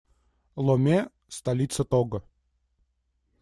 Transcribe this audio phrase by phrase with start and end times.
[0.55, 2.23] Ломе- столица Того.